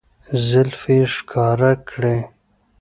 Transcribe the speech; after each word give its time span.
زلفې 0.47 0.95
يې 1.01 1.05
ښکاره 1.15 1.71
کړې 1.89 2.17